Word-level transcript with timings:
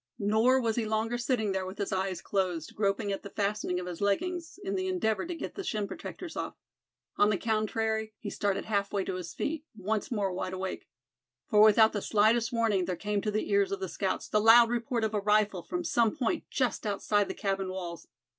Nor 0.17 0.59
was 0.59 0.77
he 0.77 0.85
longer 0.87 1.19
sitting 1.19 1.51
there 1.51 1.67
with 1.67 1.77
his 1.77 1.91
eyes 1.93 2.23
closed, 2.23 2.73
groping 2.73 3.11
at 3.11 3.21
the 3.21 3.29
fastening 3.29 3.79
of 3.79 3.85
his 3.85 4.01
leggings 4.01 4.57
in 4.63 4.73
the 4.73 4.87
endeavor 4.87 5.27
to 5.27 5.35
get 5.35 5.53
the 5.53 5.63
shin 5.63 5.87
protectors 5.87 6.35
off. 6.35 6.55
On 7.17 7.29
the 7.29 7.37
contrary 7.37 8.15
he 8.17 8.31
started 8.31 8.65
half 8.65 8.91
way 8.91 9.03
to 9.03 9.13
his 9.13 9.35
feet, 9.35 9.63
once 9.77 10.09
more 10.09 10.33
wide 10.33 10.53
awake. 10.53 10.89
For 11.51 11.61
without 11.61 11.93
the 11.93 12.01
slightest 12.01 12.51
warning 12.51 12.85
there 12.85 12.95
came 12.95 13.21
to 13.21 13.29
the 13.29 13.51
ears 13.51 13.71
of 13.71 13.79
the 13.79 13.87
scouts 13.87 14.27
the 14.27 14.41
loud 14.41 14.71
report 14.71 15.03
of 15.03 15.13
a 15.13 15.19
rifle 15.21 15.61
from 15.61 15.83
some 15.83 16.15
point 16.17 16.45
just 16.49 16.87
outside 16.87 17.27
the 17.27 17.35
cabin 17.35 17.69
walls. 17.69 18.07